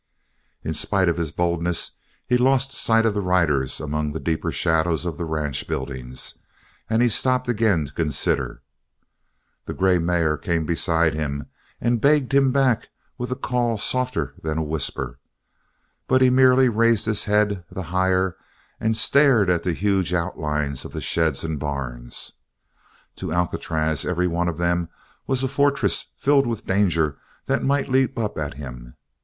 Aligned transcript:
In 0.63 0.73
spite 0.73 1.09
of 1.09 1.17
his 1.17 1.31
boldness 1.31 1.91
he 2.25 2.35
lost 2.35 2.73
sight 2.73 3.05
of 3.05 3.13
the 3.13 3.21
riders 3.21 3.79
among 3.79 4.13
the 4.13 4.19
deeper 4.19 4.51
shadows 4.51 5.05
of 5.05 5.19
the 5.19 5.25
ranch 5.25 5.67
buildings, 5.67 6.39
and 6.89 7.03
he 7.03 7.07
stopped 7.07 7.47
again 7.47 7.85
to 7.85 7.93
consider. 7.93 8.63
The 9.65 9.75
grey 9.75 9.99
mare 9.99 10.39
came 10.39 10.65
beside 10.65 11.13
him 11.13 11.45
and 11.79 12.01
begged 12.01 12.33
him 12.33 12.51
back 12.51 12.87
with 13.19 13.29
a 13.31 13.35
call 13.35 13.77
softer 13.77 14.33
than 14.41 14.57
a 14.57 14.63
whisper, 14.63 15.19
but 16.07 16.23
he 16.23 16.31
merely 16.31 16.67
raised 16.67 17.05
his 17.05 17.25
head 17.25 17.63
the 17.69 17.83
higher 17.93 18.35
and 18.79 18.97
stared 18.97 19.51
at 19.51 19.61
the 19.61 19.73
huge 19.73 20.15
outlines 20.15 20.83
of 20.83 20.93
the 20.93 21.01
sheds 21.01 21.43
and 21.43 21.59
barns. 21.59 22.31
To 23.17 23.31
Alcatraz 23.31 24.03
every 24.03 24.25
one 24.25 24.47
of 24.47 24.57
them 24.57 24.89
was 25.27 25.43
a 25.43 25.47
fortress 25.47 26.07
filled 26.17 26.47
with 26.47 26.65
danger 26.65 27.19
that 27.45 27.61
might 27.63 27.87
leap 27.87 28.17
up 28.17 28.39
at 28.39 28.55
him. 28.55 28.95